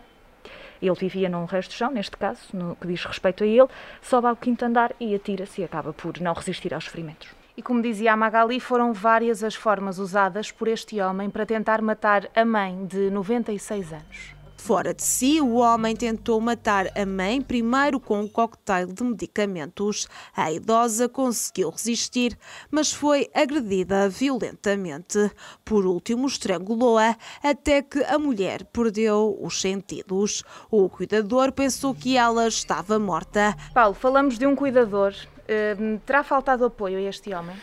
Ele 0.81 0.93
vivia 0.95 1.29
num 1.29 1.45
resto 1.45 1.71
de 1.71 1.77
chão, 1.77 1.89
neste 1.89 2.17
caso, 2.17 2.41
no 2.51 2.75
que 2.75 2.85
diz 2.85 3.05
respeito 3.05 3.45
a 3.45 3.47
ele, 3.47 3.67
sobe 4.01 4.27
ao 4.27 4.35
quinto 4.35 4.65
andar 4.65 4.91
e 4.99 5.15
atira-se 5.15 5.61
e 5.61 5.63
acaba 5.63 5.93
por 5.93 6.19
não 6.19 6.33
resistir 6.33 6.73
aos 6.73 6.85
ferimentos. 6.85 7.29
E 7.55 7.61
como 7.61 7.81
dizia 7.81 8.11
a 8.11 8.17
Magali, 8.17 8.59
foram 8.59 8.91
várias 8.91 9.41
as 9.41 9.55
formas 9.55 9.99
usadas 9.99 10.51
por 10.51 10.67
este 10.67 10.99
homem 10.99 11.29
para 11.29 11.45
tentar 11.45 11.81
matar 11.81 12.27
a 12.35 12.43
mãe 12.43 12.85
de 12.85 13.09
96 13.09 13.93
anos. 13.93 14.36
Fora 14.67 14.93
de 14.93 15.01
si, 15.01 15.39
o 15.39 15.53
homem 15.59 15.95
tentou 15.95 16.41
matar 16.41 16.87
a 16.93 17.05
mãe 17.05 17.41
primeiro 17.41 18.01
com 18.01 18.19
um 18.19 18.27
cocktail 18.27 18.87
de 18.87 19.01
medicamentos. 19.01 20.09
A 20.35 20.51
idosa 20.51 21.07
conseguiu 21.07 21.69
resistir, 21.69 22.37
mas 22.69 22.91
foi 22.91 23.29
agredida 23.33 24.09
violentamente. 24.09 25.31
Por 25.63 25.85
último, 25.85 26.27
estrangulou-a 26.27 27.15
até 27.41 27.81
que 27.81 28.03
a 28.03 28.19
mulher 28.19 28.65
perdeu 28.65 29.39
os 29.41 29.61
sentidos. 29.61 30.43
O 30.69 30.89
cuidador 30.89 31.53
pensou 31.53 31.95
que 31.95 32.17
ela 32.17 32.45
estava 32.45 32.99
morta. 32.99 33.55
Paulo, 33.73 33.95
falamos 33.95 34.37
de 34.37 34.45
um 34.45 34.53
cuidador. 34.53 35.13
Uh, 35.43 35.97
terá 36.05 36.25
faltado 36.25 36.65
apoio 36.65 36.97
a 36.97 37.01
este 37.03 37.33
homem? 37.33 37.55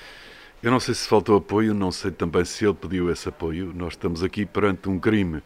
Eu 0.63 0.71
não 0.71 0.81
sei 0.81 0.95
se 0.95 1.07
faltou 1.07 1.37
apoio, 1.37 1.75
não 1.75 1.93
sei 1.93 2.11
também 2.11 2.43
se 2.47 2.65
ele 2.65 2.73
pediu 2.73 3.11
esse 3.11 3.29
apoio. 3.29 3.75
Nós 3.75 3.93
estamos 3.93 4.23
aqui 4.23 4.47
perante 4.47 4.89
um 4.89 4.99
crime 4.99 5.43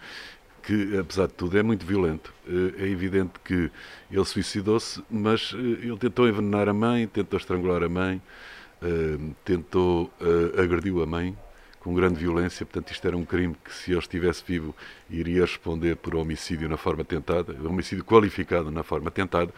que, 0.68 0.98
apesar 0.98 1.28
de 1.28 1.32
tudo, 1.32 1.56
é 1.56 1.62
muito 1.62 1.86
violento. 1.86 2.30
É 2.78 2.86
evidente 2.86 3.32
que 3.42 3.70
ele 4.10 4.24
suicidou-se, 4.26 5.02
mas 5.10 5.54
ele 5.54 5.96
tentou 5.96 6.28
envenenar 6.28 6.68
a 6.68 6.74
mãe, 6.74 7.06
tentou 7.06 7.38
estrangular 7.38 7.82
a 7.82 7.88
mãe, 7.88 8.20
tentou 9.46 10.12
agrediu 10.62 11.02
a 11.02 11.06
mãe 11.06 11.34
com 11.80 11.94
grande 11.94 12.16
violência. 12.16 12.66
Portanto, 12.66 12.92
isto 12.92 13.06
era 13.06 13.16
um 13.16 13.24
crime 13.24 13.56
que, 13.64 13.72
se 13.72 13.92
ele 13.92 14.00
estivesse 14.00 14.44
vivo, 14.46 14.76
iria 15.08 15.40
responder 15.40 15.96
por 15.96 16.14
homicídio 16.14 16.68
na 16.68 16.76
forma 16.76 17.02
tentada, 17.02 17.56
homicídio 17.66 18.04
qualificado 18.04 18.70
na 18.70 18.82
forma 18.82 19.10
tentada. 19.10 19.54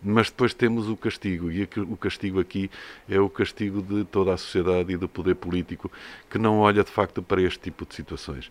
Mas 0.00 0.30
depois 0.30 0.54
temos 0.54 0.88
o 0.88 0.96
castigo, 0.96 1.50
e 1.50 1.68
o 1.76 1.96
castigo 1.96 2.38
aqui 2.38 2.70
é 3.08 3.18
o 3.18 3.28
castigo 3.28 3.82
de 3.82 4.04
toda 4.04 4.32
a 4.32 4.36
sociedade 4.36 4.92
e 4.92 4.96
do 4.96 5.08
poder 5.08 5.34
político 5.34 5.90
que 6.30 6.38
não 6.38 6.60
olha 6.60 6.84
de 6.84 6.90
facto 6.90 7.20
para 7.20 7.42
este 7.42 7.58
tipo 7.58 7.84
de 7.84 7.96
situações. 7.96 8.48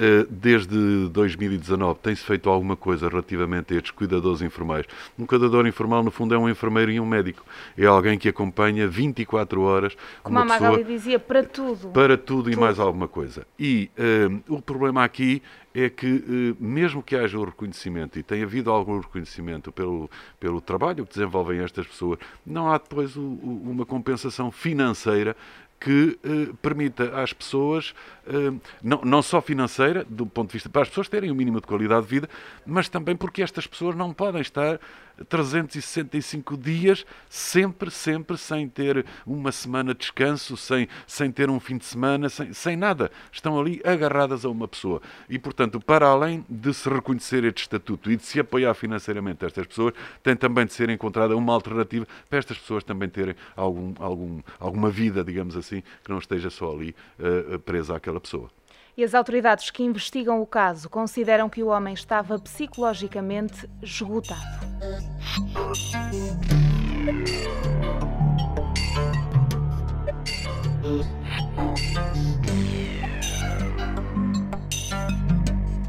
Eh, 0.00 0.26
desde 0.30 1.08
2019 1.08 1.98
tem-se 2.00 2.22
feito 2.22 2.48
alguma 2.48 2.76
coisa 2.76 3.08
relativamente 3.08 3.74
a 3.74 3.76
estes 3.76 3.90
cuidadores 3.90 4.40
informais. 4.42 4.86
Um 5.18 5.26
cuidador 5.26 5.66
informal, 5.66 6.04
no 6.04 6.12
fundo, 6.12 6.32
é 6.32 6.38
um 6.38 6.48
enfermeiro 6.48 6.92
e 6.92 7.00
um 7.00 7.06
médico. 7.06 7.44
É 7.76 7.84
alguém 7.84 8.16
que 8.16 8.28
acompanha 8.28 8.86
24 8.86 9.60
horas 9.60 9.96
Como 10.22 10.38
uma 10.38 10.42
a 10.42 10.44
Magali 10.44 10.84
dizia, 10.84 11.18
para 11.18 11.42
tudo. 11.42 11.88
Para 11.88 12.16
tudo, 12.16 12.44
tudo. 12.44 12.52
e 12.52 12.56
mais 12.56 12.78
alguma 12.78 13.08
coisa. 13.08 13.44
E 13.58 13.90
uh, 13.98 14.54
o 14.54 14.62
problema 14.62 15.02
aqui 15.02 15.42
é 15.74 15.90
que, 15.90 16.06
uh, 16.06 16.56
mesmo 16.62 17.02
que 17.02 17.16
haja 17.16 17.36
o 17.36 17.44
reconhecimento, 17.44 18.20
e 18.20 18.22
tenha 18.22 18.44
havido 18.44 18.70
algum 18.70 19.00
reconhecimento 19.00 19.72
pelo, 19.72 20.08
pelo 20.38 20.60
trabalho 20.60 21.04
que 21.04 21.14
desenvolvem 21.14 21.58
estas 21.58 21.88
pessoas, 21.88 22.20
não 22.46 22.70
há 22.70 22.78
depois 22.78 23.16
o, 23.16 23.20
o, 23.20 23.62
uma 23.68 23.84
compensação 23.84 24.52
financeira 24.52 25.36
que 25.80 26.18
eh, 26.24 26.52
permita 26.60 27.20
às 27.22 27.32
pessoas, 27.32 27.94
eh, 28.26 28.52
não, 28.82 29.00
não 29.02 29.22
só 29.22 29.40
financeira, 29.40 30.04
do 30.08 30.26
ponto 30.26 30.48
de 30.48 30.54
vista 30.54 30.68
para 30.68 30.82
as 30.82 30.88
pessoas 30.88 31.08
terem 31.08 31.30
o 31.30 31.32
um 31.32 31.36
mínimo 31.36 31.60
de 31.60 31.66
qualidade 31.66 32.02
de 32.02 32.08
vida, 32.08 32.28
mas 32.66 32.88
também 32.88 33.16
porque 33.16 33.42
estas 33.42 33.66
pessoas 33.66 33.94
não 33.94 34.12
podem 34.12 34.40
estar 34.40 34.80
365 35.28 36.56
dias, 36.56 37.04
sempre, 37.28 37.90
sempre, 37.90 38.36
sem 38.36 38.68
ter 38.68 39.04
uma 39.26 39.52
semana 39.52 39.92
de 39.94 40.00
descanso, 40.00 40.56
sem, 40.56 40.88
sem 41.06 41.30
ter 41.30 41.50
um 41.50 41.58
fim 41.58 41.78
de 41.78 41.84
semana, 41.84 42.28
sem, 42.28 42.52
sem 42.52 42.76
nada. 42.76 43.10
Estão 43.32 43.58
ali 43.58 43.80
agarradas 43.84 44.44
a 44.44 44.48
uma 44.48 44.68
pessoa. 44.68 45.00
E, 45.28 45.38
portanto, 45.38 45.80
para 45.80 46.06
além 46.06 46.44
de 46.48 46.72
se 46.72 46.88
reconhecer 46.88 47.44
este 47.44 47.62
estatuto 47.62 48.10
e 48.10 48.16
de 48.16 48.24
se 48.24 48.40
apoiar 48.40 48.74
financeiramente 48.74 49.44
estas 49.44 49.66
pessoas, 49.66 49.94
tem 50.22 50.36
também 50.36 50.66
de 50.66 50.72
ser 50.72 50.90
encontrada 50.90 51.36
uma 51.36 51.52
alternativa 51.52 52.06
para 52.28 52.38
estas 52.38 52.58
pessoas 52.58 52.84
também 52.84 53.08
terem 53.08 53.34
algum, 53.56 53.94
algum, 53.98 54.40
alguma 54.58 54.90
vida, 54.90 55.24
digamos 55.24 55.56
assim, 55.56 55.82
que 56.02 56.10
não 56.10 56.18
esteja 56.18 56.50
só 56.50 56.72
ali 56.72 56.94
uh, 57.18 57.58
presa 57.60 57.96
àquela 57.96 58.20
pessoa 58.20 58.50
e 58.98 59.04
as 59.04 59.14
autoridades 59.14 59.70
que 59.70 59.84
investigam 59.84 60.42
o 60.42 60.46
caso 60.46 60.90
consideram 60.90 61.48
que 61.48 61.62
o 61.62 61.68
homem 61.68 61.94
estava 61.94 62.36
psicologicamente 62.36 63.70
esgotado. 63.80 64.67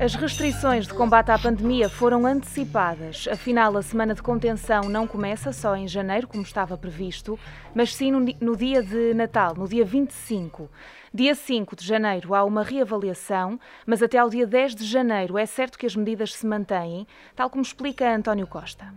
As 0.02 0.16
restrições 0.16 0.88
de 0.88 0.94
combate 0.94 1.30
à 1.30 1.38
pandemia 1.38 1.90
foram 1.90 2.26
antecipadas. 2.26 3.28
Afinal, 3.30 3.76
a 3.76 3.82
semana 3.82 4.16
de 4.16 4.22
contenção 4.22 4.84
não 4.84 5.06
começa 5.06 5.52
só 5.52 5.76
em 5.76 5.90
janeiro, 5.90 6.26
como 6.26 6.42
estava 6.42 6.78
previsto, 6.78 7.38
mas 7.76 7.94
sim 7.94 8.10
no, 8.10 8.56
dia 8.56 8.82
de 8.82 9.14
Natal, 9.14 9.54
no 9.56 9.68
dia 9.68 9.84
25. 9.84 10.70
Dia 11.12 11.34
5 11.34 11.76
de 11.76 11.84
janeiro 11.84 12.36
há 12.36 12.44
uma 12.44 12.62
reavaliação, 12.62 13.60
mas 13.84 14.04
até 14.04 14.20
ao 14.20 14.30
dia 14.30 14.46
10 14.46 14.76
de 14.76 14.86
janeiro 14.86 15.40
é 15.40 15.46
certo 15.46 15.78
que 15.80 15.88
as 15.88 15.96
medidas 15.96 16.36
se 16.36 16.46
mantêm, 16.46 17.08
tal 17.36 17.50
como 17.50 17.64
explica 17.64 18.14
António 18.14 18.46
Costa. 18.46 18.94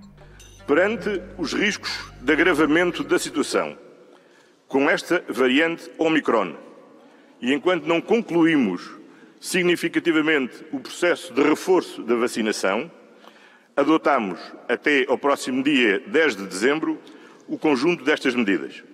Perante 0.66 1.22
os 1.38 1.54
riscos 1.54 2.12
de 2.20 2.30
agravamento 2.30 3.02
da 3.02 3.18
situação, 3.18 3.78
com 4.68 4.90
esta 4.90 5.24
variante 5.26 5.90
Omicron, 5.98 6.54
e 7.40 7.54
enquanto 7.54 7.86
não 7.86 7.98
concluímos 7.98 8.90
significativamente 9.40 10.66
o 10.70 10.80
processo 10.80 11.32
de 11.32 11.42
reforço 11.42 12.02
da 12.02 12.14
vacinação, 12.14 12.90
adotamos 13.74 14.38
até 14.68 15.06
ao 15.08 15.16
próximo 15.16 15.62
dia 15.62 15.98
10 16.06 16.36
de 16.36 16.46
dezembro 16.46 17.00
o 17.48 17.56
conjunto 17.56 18.04
destas 18.04 18.34
medidas. 18.34 18.84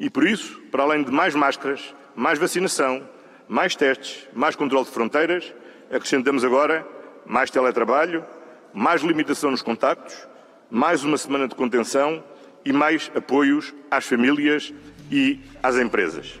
E 0.00 0.10
por 0.10 0.26
isso, 0.26 0.60
para 0.70 0.82
além 0.82 1.04
de 1.04 1.12
mais 1.12 1.34
máscaras, 1.34 1.94
mais 2.16 2.38
vacinação, 2.38 3.06
mais 3.46 3.76
testes, 3.76 4.26
mais 4.32 4.56
controle 4.56 4.86
de 4.86 4.90
fronteiras, 4.90 5.54
acrescentamos 5.90 6.42
agora 6.42 6.86
mais 7.26 7.50
teletrabalho, 7.50 8.24
mais 8.72 9.02
limitação 9.02 9.50
nos 9.50 9.62
contactos, 9.62 10.26
mais 10.70 11.04
uma 11.04 11.18
semana 11.18 11.46
de 11.46 11.54
contenção 11.54 12.24
e 12.64 12.72
mais 12.72 13.10
apoios 13.14 13.74
às 13.90 14.06
famílias 14.06 14.72
e 15.10 15.40
às 15.62 15.76
empresas. 15.76 16.40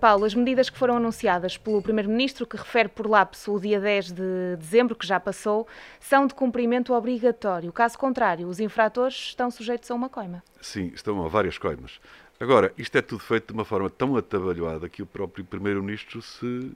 Paulo, 0.00 0.24
as 0.24 0.34
medidas 0.34 0.70
que 0.70 0.78
foram 0.78 0.96
anunciadas 0.96 1.58
pelo 1.58 1.82
Primeiro-Ministro, 1.82 2.46
que 2.46 2.56
refere 2.56 2.88
por 2.88 3.06
lapso 3.06 3.52
o 3.52 3.60
dia 3.60 3.78
10 3.78 4.12
de 4.12 4.56
dezembro, 4.58 4.96
que 4.96 5.06
já 5.06 5.20
passou, 5.20 5.68
são 5.98 6.26
de 6.26 6.34
cumprimento 6.34 6.94
obrigatório. 6.94 7.70
Caso 7.70 7.98
contrário, 7.98 8.48
os 8.48 8.60
infratores 8.60 9.14
estão 9.14 9.50
sujeitos 9.50 9.90
a 9.90 9.94
uma 9.94 10.08
coima. 10.08 10.42
Sim, 10.62 10.90
estão 10.94 11.22
a 11.22 11.28
várias 11.28 11.58
coimas. 11.58 12.00
Agora, 12.40 12.72
isto 12.78 12.96
é 12.96 13.02
tudo 13.02 13.22
feito 13.22 13.48
de 13.48 13.52
uma 13.52 13.66
forma 13.66 13.90
tão 13.90 14.16
atabalhoada 14.16 14.88
que 14.88 15.02
o 15.02 15.06
próprio 15.06 15.44
Primeiro-Ministro 15.44 16.22
se 16.22 16.72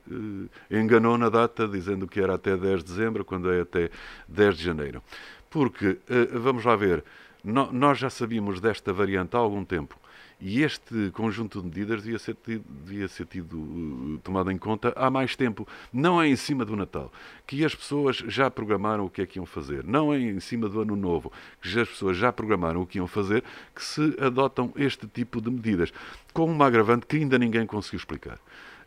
eh, 0.70 0.78
enganou 0.78 1.16
na 1.16 1.30
data, 1.30 1.66
dizendo 1.66 2.06
que 2.06 2.20
era 2.20 2.34
até 2.34 2.54
10 2.54 2.84
de 2.84 2.90
dezembro, 2.90 3.24
quando 3.24 3.50
é 3.50 3.62
até 3.62 3.88
10 4.28 4.58
de 4.58 4.62
janeiro. 4.62 5.02
Porque, 5.48 5.96
eh, 6.06 6.26
vamos 6.34 6.66
lá 6.66 6.76
ver, 6.76 7.02
no, 7.44 7.70
nós 7.70 7.98
já 7.98 8.08
sabíamos 8.08 8.60
desta 8.60 8.92
variante 8.92 9.36
há 9.36 9.38
algum 9.38 9.64
tempo. 9.64 9.98
E 10.40 10.62
este 10.62 11.10
conjunto 11.12 11.60
de 11.60 11.66
medidas 11.66 12.02
devia 12.02 12.18
ser, 12.18 12.34
tido, 12.34 12.64
devia 12.68 13.06
ser 13.06 13.24
tido 13.26 13.56
uh, 13.56 14.20
tomado 14.22 14.50
em 14.50 14.58
conta 14.58 14.92
há 14.96 15.08
mais 15.08 15.36
tempo. 15.36 15.66
Não 15.92 16.20
é 16.20 16.28
em 16.28 16.36
cima 16.36 16.64
do 16.64 16.74
Natal, 16.74 17.12
que 17.46 17.64
as 17.64 17.74
pessoas 17.74 18.16
já 18.16 18.50
programaram 18.50 19.04
o 19.04 19.10
que 19.10 19.22
é 19.22 19.26
que 19.26 19.38
iam 19.38 19.46
fazer. 19.46 19.84
Não 19.84 20.12
é 20.12 20.18
em 20.18 20.40
cima 20.40 20.68
do 20.68 20.80
Ano 20.80 20.96
Novo, 20.96 21.32
que 21.62 21.78
as 21.78 21.88
pessoas 21.88 22.16
já 22.16 22.32
programaram 22.32 22.82
o 22.82 22.86
que 22.86 22.98
iam 22.98 23.06
fazer, 23.06 23.44
que 23.74 23.84
se 23.84 24.16
adotam 24.20 24.72
este 24.76 25.06
tipo 25.06 25.40
de 25.40 25.50
medidas, 25.50 25.92
com 26.32 26.46
uma 26.46 26.66
agravante 26.66 27.06
que 27.06 27.16
ainda 27.16 27.38
ninguém 27.38 27.66
conseguiu 27.66 27.98
explicar. 27.98 28.38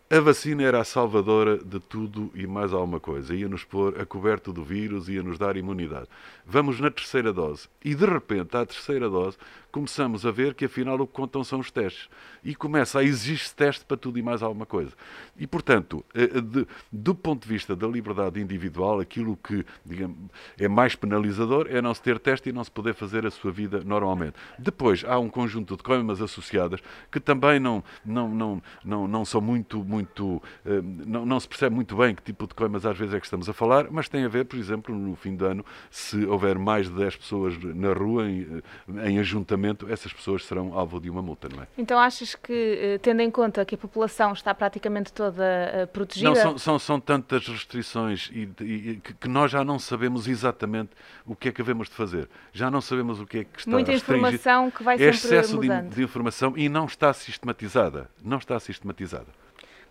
A 0.10 0.22
vacina 0.22 0.64
era 0.64 0.80
a 0.80 0.86
salvadora 0.86 1.58
de 1.58 1.82
tudo 1.82 2.32
e 2.34 2.48
mais 2.48 2.72
alguma 2.72 2.98
coisa. 2.98 3.36
Ia-nos 3.36 3.66
pôr 3.66 4.00
a 4.00 4.06
coberto 4.06 4.54
do 4.54 4.64
vírus, 4.64 5.10
ia-nos 5.10 5.38
dar 5.38 5.58
imunidade. 5.58 6.08
Vamos 6.46 6.80
na 6.80 6.90
terceira 6.90 7.34
dose. 7.34 7.68
E 7.84 7.94
de 7.94 8.06
repente, 8.06 8.56
à 8.56 8.66
terceira 8.66 9.10
dose, 9.10 9.38
começamos 9.72 10.26
a 10.26 10.32
ver 10.32 10.54
que 10.54 10.66
afinal 10.66 11.00
o 11.00 11.08
que 11.08 11.14
contam 11.14 11.44
são 11.44 11.60
os 11.60 11.70
testes. 11.70 12.10
E 12.44 12.56
começa 12.56 13.00
a 13.00 13.04
exigir-se 13.04 13.54
teste 13.54 13.86
para 13.86 13.98
tudo 13.98 14.18
e 14.18 14.22
mais 14.22 14.42
alguma 14.42 14.66
coisa. 14.66 14.92
E, 15.38 15.46
portanto, 15.46 16.04
eh, 16.14 16.42
de, 16.42 16.66
do 16.92 17.14
ponto 17.14 17.44
de 17.44 17.50
vista 17.50 17.76
da 17.76 17.88
liberdade 17.88 18.40
individual, 18.40 19.00
aquilo 19.00 19.38
que 19.38 19.66
digamos, 19.86 20.18
é 20.58 20.68
mais 20.68 20.96
penalizador 20.96 21.68
é 21.70 21.82
não 21.82 21.94
se 21.94 22.02
ter 22.02 22.20
teste 22.20 22.50
e 22.50 22.54
não 22.54 22.64
se 22.64 22.72
poder 22.72 22.94
fazer 22.94 23.26
a 23.26 23.32
sua 23.32 23.52
vida 23.52 23.82
normalmente. 23.86 24.36
Depois, 24.58 25.04
há 25.06 25.20
um 25.20 25.30
conjunto 25.30 25.76
de 25.76 25.84
coimas 25.84 26.22
associadas 26.22 26.80
que 27.12 27.20
também 27.20 27.60
não, 27.60 27.84
não, 28.06 28.30
não, 28.30 28.64
não, 28.84 29.08
não 29.08 29.26
são 29.26 29.42
muito, 29.42 29.84
muito 29.84 30.42
eh, 30.66 30.82
não, 31.06 31.26
não 31.26 31.40
se 31.40 31.48
percebe 31.48 31.76
muito 31.76 31.96
bem 31.96 32.16
que 32.16 32.22
tipo 32.22 32.48
de 32.48 32.54
coimas 32.54 32.86
às 32.86 32.98
vezes 32.98 33.14
é 33.14 33.20
que 33.20 33.26
estamos 33.26 33.50
a 33.50 33.54
falar, 33.54 33.88
mas 33.92 34.08
tem 34.08 34.24
a 34.24 34.30
ver, 34.30 34.46
por 34.46 34.58
exemplo, 34.58 34.96
no 34.96 35.16
fim 35.16 35.36
do 35.36 35.46
ano, 35.46 35.66
se 35.92 36.26
houver 36.26 36.58
mais 36.58 36.88
de 36.88 36.96
10 36.96 37.16
pessoas 37.18 37.58
na 37.62 37.94
rua 37.94 38.30
em, 38.30 38.64
em 39.06 39.20
ajuntamento 39.20 39.57
essas 39.90 40.14
pessoas 40.14 40.46
serão 40.46 40.78
alvo 40.78 41.00
de 41.00 41.10
uma 41.10 41.22
multa, 41.22 41.48
não 41.50 41.64
é? 41.64 41.68
Então 41.78 42.00
achas 42.00 42.36
que, 42.36 42.54
eh, 42.54 42.98
tendo 43.00 43.22
em 43.22 43.32
conta 43.32 43.66
que 43.66 43.76
a 43.76 43.78
população 43.78 44.34
está 44.34 44.54
praticamente 44.54 45.12
toda 45.12 45.44
eh, 45.44 45.86
protegida... 45.86 46.30
Não, 46.30 46.36
são, 46.36 46.58
são, 46.58 46.80
são 46.80 47.00
tantas 47.00 47.48
restrições 47.48 48.30
e, 48.34 48.50
e, 48.62 49.02
que 49.20 49.28
nós 49.28 49.52
já 49.52 49.64
não 49.64 49.80
sabemos 49.80 50.28
exatamente 50.28 50.92
o 51.26 51.36
que 51.36 51.50
é 51.50 51.52
que 51.52 51.62
havemos 51.62 51.90
de 51.90 51.96
fazer. 51.96 52.30
Já 52.52 52.70
não 52.70 52.82
sabemos 52.82 53.20
o 53.20 53.26
que 53.26 53.40
é 53.40 53.44
que 53.44 53.60
está 53.60 53.72
Muita 53.72 53.94
informação 53.94 54.72
que 54.72 54.84
vai 54.84 54.96
é 54.96 54.98
sempre 54.98 55.16
excesso 55.16 55.56
mudando. 55.56 55.90
De, 55.90 55.96
de 55.96 56.04
informação 56.04 56.54
e 56.56 56.70
não 56.70 56.86
está 56.86 57.14
sistematizada. 57.14 58.10
Não 58.24 58.38
está 58.38 58.60
sistematizada. 58.60 59.28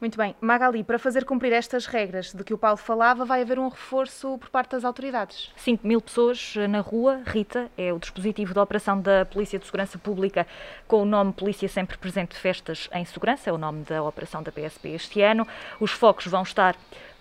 Muito 0.00 0.18
bem. 0.18 0.34
Magali, 0.40 0.84
para 0.84 0.98
fazer 0.98 1.24
cumprir 1.24 1.52
estas 1.52 1.86
regras 1.86 2.32
de 2.32 2.44
que 2.44 2.52
o 2.52 2.58
Paulo 2.58 2.76
falava, 2.76 3.24
vai 3.24 3.40
haver 3.40 3.58
um 3.58 3.68
reforço 3.68 4.36
por 4.38 4.50
parte 4.50 4.72
das 4.72 4.84
autoridades. 4.84 5.50
5 5.56 5.86
mil 5.86 6.00
pessoas 6.02 6.54
na 6.68 6.80
rua. 6.80 7.22
Rita 7.24 7.70
é 7.78 7.92
o 7.92 7.98
dispositivo 7.98 8.52
da 8.52 8.62
operação 8.62 9.00
da 9.00 9.24
Polícia 9.24 9.58
de 9.58 9.64
Segurança 9.64 9.98
Pública 9.98 10.46
com 10.86 11.02
o 11.02 11.04
nome 11.04 11.32
Polícia 11.32 11.68
Sempre 11.68 11.96
Presente 11.96 12.36
Festas 12.36 12.90
em 12.92 13.04
Segurança, 13.04 13.48
é 13.48 13.52
o 13.52 13.58
nome 13.58 13.84
da 13.84 14.02
operação 14.02 14.42
da 14.42 14.52
PSP 14.52 14.90
este 14.90 15.22
ano. 15.22 15.46
Os 15.80 15.90
focos 15.90 16.26
vão 16.26 16.42
estar 16.42 16.76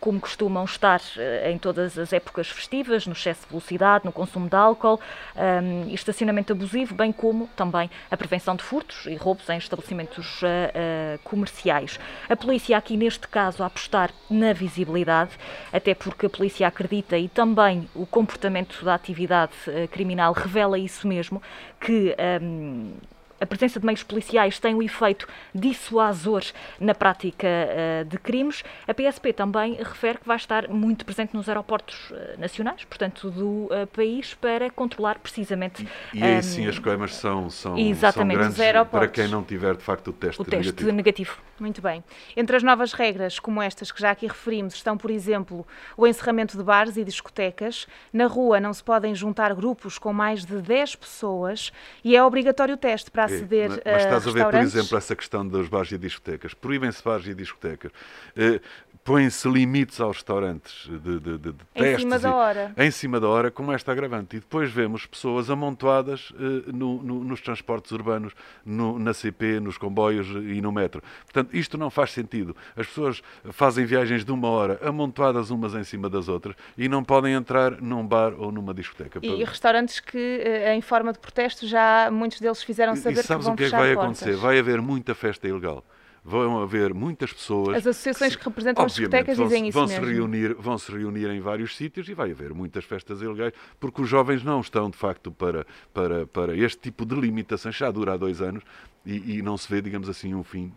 como 0.06 0.20
costumam 0.20 0.66
estar 0.66 1.00
uh, 1.00 1.50
em 1.50 1.58
todas 1.58 1.98
as 1.98 2.14
épocas 2.14 2.48
festivas, 2.48 3.08
no 3.08 3.14
excesso 3.14 3.42
de 3.42 3.50
velocidade, 3.50 4.06
no 4.06 4.12
consumo 4.12 4.48
de 4.48 4.56
álcool 4.56 5.00
um, 5.36 5.90
e 5.90 5.96
estacionamento 5.96 6.54
abusivo, 6.54 6.94
bem 6.94 7.12
como 7.12 7.48
também 7.56 7.90
a 8.12 8.16
prevenção 8.16 8.56
de 8.56 8.62
furtos 8.62 9.08
e 9.08 9.16
roubos 9.16 9.50
em 9.50 9.58
estabelecimentos 9.58 10.42
uh, 10.44 10.46
uh, 10.46 11.20
comerciais. 11.24 12.00
A 12.30 12.36
polícia 12.36 12.65
aqui 12.74 12.98
neste 12.98 13.28
caso 13.28 13.64
a 13.64 13.68
apostar 13.68 14.12
na 14.30 14.54
visibilidade, 14.54 15.32
até 15.72 15.94
porque 15.94 16.26
a 16.26 16.30
polícia 16.30 16.68
acredita 16.68 17.18
e 17.18 17.28
também 17.28 17.90
o 17.94 18.06
comportamento 18.06 18.84
da 18.84 18.96
atividade 18.96 19.54
criminal 19.92 20.34
revela 20.34 20.78
isso 20.78 21.08
mesmo, 21.08 21.42
que 21.80 22.16
um, 22.42 22.94
a 23.40 23.46
presença 23.46 23.80
de 23.80 23.86
meios 23.86 24.04
policiais 24.04 24.60
tem 24.60 24.74
um 24.74 24.82
efeito 24.82 25.28
dissuasor 25.54 26.44
na 26.80 26.96
prática 26.96 27.48
uh, 27.48 28.06
de 28.06 28.18
crimes. 28.18 28.64
A 28.88 28.94
PSP 28.94 29.34
também 29.34 29.76
refere 29.76 30.18
que 30.18 30.28
vai 30.28 30.38
estar 30.38 30.70
muito 30.70 31.06
presente 31.06 31.36
nos 31.36 31.50
aeroportos 31.50 32.12
uh, 32.12 32.40
nacionais, 32.40 32.84
portanto, 32.86 33.30
do 33.30 33.66
uh, 33.66 33.88
país, 33.94 34.34
para 34.34 34.70
controlar 34.70 35.20
precisamente. 35.20 35.88
E, 36.14 36.20
e 36.20 36.24
aí 36.24 36.38
um, 36.38 36.42
sim 36.42 36.68
as 36.68 36.80
coimas 36.80 37.16
são, 37.16 37.50
são, 37.50 37.76
são 38.12 38.28
grandes 38.28 38.58
para 38.90 39.08
quem 39.08 39.28
não 39.28 39.44
tiver 39.44 39.76
de 39.76 39.84
facto 39.84 40.10
o 40.10 40.14
teste, 40.14 40.42
o 40.42 40.46
teste 40.46 40.72
negativo. 40.72 40.92
negativo. 40.92 41.38
Muito 41.60 41.82
bem. 41.82 42.04
Entre 42.36 42.56
as 42.56 42.64
novas 42.64 42.92
regras, 42.92 43.40
como 43.40 43.62
estas 43.62 43.92
que 43.92 44.02
já 44.02 44.12
aqui 44.12 44.28
referimos, 44.28 44.74
estão, 44.74 44.98
por 44.98 45.10
exemplo, 45.10 45.66
o 45.96 46.06
encerramento 46.06 46.58
de 46.58 46.64
bares 46.64 46.98
e 46.98 47.04
discotecas. 47.04 47.88
Na 48.12 48.28
rua 48.28 48.60
não 48.60 48.74
se 48.74 48.84
podem 48.84 49.16
juntar 49.16 49.54
grupos 49.54 49.98
com 49.98 50.12
mais 50.12 50.46
de 50.46 50.62
10 50.62 50.96
pessoas 50.98 51.72
e 52.04 52.16
é 52.16 52.24
obrigatório 52.24 52.76
o 52.76 52.78
teste 52.78 53.10
para 53.10 53.26
aceder 53.26 53.70
mas, 53.70 53.80
mas 53.86 54.04
estás 54.04 54.28
a, 54.28 54.30
a 54.30 54.34
ver, 54.34 54.46
por 54.46 54.56
exemplo, 54.56 54.98
essa 54.98 55.16
questão 55.16 55.48
dos 55.48 55.68
bares 55.70 55.92
e 55.92 55.98
discotecas. 55.98 56.54
Proíbem-se 56.54 57.04
bares 57.04 57.28
e 57.28 57.34
discotecas. 57.34 57.92
Eh, 58.36 58.60
põem-se 59.06 59.48
limites 59.48 60.02
aos 60.02 60.18
restaurantes 60.18 60.90
de, 60.90 61.20
de, 61.20 61.20
de, 61.20 61.38
de 61.38 61.56
em 61.76 61.82
testes. 61.82 62.02
Cima 62.02 62.20
da 62.20 62.36
hora. 62.36 62.74
Em 62.76 62.92
cima 62.92 63.20
da 63.20 63.28
hora, 63.28 63.52
com 63.52 63.72
esta 63.72 63.92
agravante. 63.92 64.36
E 64.36 64.40
depois 64.40 64.72
vemos 64.72 65.06
pessoas 65.06 65.50
amontoadas 65.50 66.34
eh, 66.36 66.72
no, 66.74 67.02
no, 67.04 67.24
nos 67.24 67.40
transportes 67.40 67.92
urbanos, 67.92 68.34
no, 68.66 68.98
na 68.98 69.14
CP, 69.14 69.60
nos 69.60 69.78
comboios 69.78 70.28
e 70.28 70.60
no 70.60 70.72
metro. 70.72 71.04
Portanto, 71.24 71.45
isto 71.52 71.78
não 71.78 71.90
faz 71.90 72.12
sentido. 72.12 72.56
As 72.76 72.88
pessoas 72.88 73.22
fazem 73.52 73.86
viagens 73.86 74.24
de 74.24 74.32
uma 74.32 74.50
hora 74.50 74.80
amontoadas 74.84 75.50
umas 75.50 75.74
em 75.74 75.84
cima 75.84 76.10
das 76.10 76.28
outras 76.28 76.56
e 76.78 76.88
não 76.88 77.04
podem 77.04 77.34
entrar 77.34 77.82
num 77.82 78.06
bar 78.06 78.34
ou 78.38 78.52
numa 78.52 78.74
discoteca. 78.74 79.20
E, 79.22 79.44
restaurantes 79.44 80.00
que, 80.00 80.18
eh, 80.18 80.76
em 80.76 80.82
forma 80.82 81.14
de 81.14 81.20
protesto, 81.20 81.68
já 81.68 82.10
muitos 82.12 82.40
deles 82.40 82.64
fizeram 82.64 82.96
saber 82.96 83.20
e 83.20 83.24
sabes 83.24 83.46
que 83.46 83.46
vão 83.46 83.54
o 83.54 83.58
que 83.58 83.64
é 83.64 83.70
que 83.70 83.76
vai 83.76 83.92
acontecer? 83.94 84.36
Vai 84.36 84.60
haver 84.60 84.82
muita 84.82 85.16
festa 85.16 85.48
ilegal 85.48 85.84
vão 86.26 86.60
haver 86.60 86.92
muitas 86.92 87.32
pessoas. 87.32 87.78
As 87.78 87.86
associações 87.88 88.36
que, 88.36 88.42
que 88.42 88.50
representam 88.50 88.84
as 88.84 88.96
discotecas 88.96 89.38
dizem 89.38 89.68
isso 89.68 89.78
vão 89.78 89.88
mesmo. 89.88 90.04
Se 90.04 90.12
reunir, 90.12 90.56
vão 90.56 90.78
se 90.78 90.92
reunir 90.92 91.30
em 91.30 91.40
vários 91.40 91.78
sítios 91.78 92.10
e 92.10 92.16
vai 92.16 92.32
haver 92.32 92.52
muitas 92.52 92.84
festas 92.84 93.22
ilegais, 93.22 93.54
porque 93.80 94.02
os 94.02 94.10
jovens 94.10 94.44
não 94.44 94.60
estão, 94.60 94.90
de 94.90 94.98
facto, 94.98 95.32
para, 95.32 95.68
para, 95.94 96.26
para 96.26 96.58
este 96.58 96.80
tipo 96.80 97.06
de 97.06 97.14
limitações. 97.14 97.76
Já 97.76 97.92
dura 97.92 98.14
há 98.14 98.18
dois 98.18 98.42
anos 98.42 98.64
e, 99.06 99.38
e 99.38 99.42
não 99.44 99.56
se 99.56 99.70
vê, 99.70 99.82
digamos 99.82 100.10
assim, 100.10 100.34
um 100.34 100.44
fim 100.44 100.74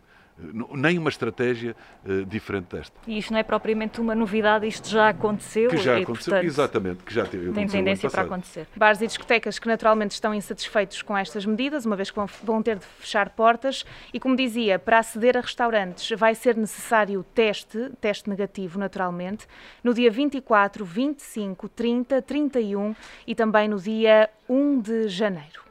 nem 0.74 0.98
uma 0.98 1.08
estratégia 1.08 1.74
uh, 2.04 2.24
diferente 2.24 2.76
desta. 2.76 2.96
E 3.06 3.18
isto 3.18 3.32
não 3.32 3.38
é 3.38 3.42
propriamente 3.42 4.00
uma 4.00 4.14
novidade, 4.14 4.66
isto 4.66 4.88
já 4.88 5.08
aconteceu. 5.08 5.70
Que 5.70 5.76
já 5.76 5.98
e, 5.98 6.02
aconteceu, 6.02 6.32
portanto, 6.32 6.46
exatamente, 6.46 7.02
que 7.02 7.12
já 7.12 7.24
teve, 7.24 7.52
tem 7.52 7.66
tendência 7.66 8.08
para 8.08 8.22
acontecer. 8.22 8.66
Bares 8.76 9.00
e 9.00 9.06
discotecas 9.06 9.58
que 9.58 9.66
naturalmente 9.66 10.12
estão 10.12 10.32
insatisfeitos 10.32 11.02
com 11.02 11.16
estas 11.16 11.44
medidas, 11.44 11.84
uma 11.84 11.96
vez 11.96 12.10
que 12.10 12.16
vão, 12.16 12.26
vão 12.42 12.62
ter 12.62 12.78
de 12.78 12.84
fechar 12.84 13.30
portas, 13.30 13.84
e 14.12 14.20
como 14.20 14.36
dizia, 14.36 14.78
para 14.78 14.98
aceder 14.98 15.36
a 15.36 15.40
restaurantes 15.40 16.16
vai 16.16 16.34
ser 16.34 16.56
necessário 16.56 17.24
teste, 17.34 17.90
teste 18.00 18.30
negativo 18.30 18.78
naturalmente, 18.78 19.46
no 19.82 19.92
dia 19.92 20.10
24, 20.10 20.84
25, 20.84 21.68
30, 21.68 22.22
31 22.22 22.94
e 23.26 23.34
também 23.34 23.68
no 23.68 23.78
dia 23.78 24.30
1 24.48 24.80
de 24.80 25.08
janeiro. 25.08 25.67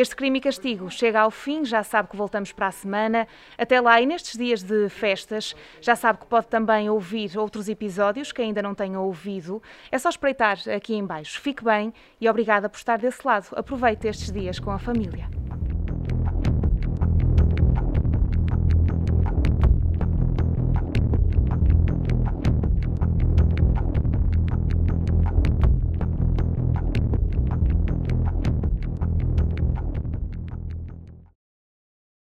Este 0.00 0.16
crime 0.16 0.38
e 0.38 0.40
castigo 0.40 0.90
chega 0.90 1.20
ao 1.20 1.30
fim, 1.30 1.62
já 1.62 1.82
sabe 1.82 2.08
que 2.08 2.16
voltamos 2.16 2.52
para 2.52 2.68
a 2.68 2.70
semana. 2.70 3.28
Até 3.58 3.78
lá, 3.82 4.00
e 4.00 4.06
nestes 4.06 4.34
dias 4.34 4.62
de 4.62 4.88
festas, 4.88 5.54
já 5.78 5.94
sabe 5.94 6.20
que 6.20 6.26
pode 6.26 6.46
também 6.46 6.88
ouvir 6.88 7.36
outros 7.36 7.68
episódios 7.68 8.32
que 8.32 8.40
ainda 8.40 8.62
não 8.62 8.74
tenha 8.74 8.98
ouvido. 8.98 9.62
É 9.92 9.98
só 9.98 10.08
espreitar 10.08 10.56
aqui 10.74 10.94
em 10.94 11.04
baixo. 11.04 11.38
Fique 11.38 11.62
bem 11.62 11.92
e 12.18 12.26
obrigada 12.30 12.66
por 12.66 12.78
estar 12.78 12.96
desse 12.96 13.26
lado. 13.26 13.48
Aproveite 13.52 14.08
estes 14.08 14.32
dias 14.32 14.58
com 14.58 14.70
a 14.70 14.78
família. 14.78 15.39